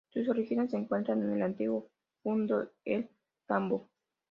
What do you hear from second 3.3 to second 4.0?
Tambo.